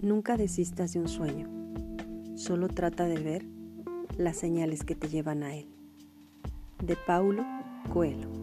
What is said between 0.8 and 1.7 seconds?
de un sueño,